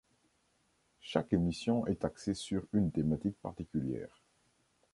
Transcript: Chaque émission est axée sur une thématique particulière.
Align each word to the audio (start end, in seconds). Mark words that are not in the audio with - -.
Chaque 1.01 1.31
émission 1.31 1.85
est 1.85 2.03
axée 2.05 2.33
sur 2.33 2.65
une 2.73 2.91
thématique 2.91 3.39
particulière. 3.39 4.23